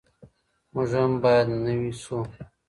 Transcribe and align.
موږ 0.73 0.89
هم 0.99 1.11
باید 1.23 1.47
نوي 1.65 1.91
سو. 2.01 2.17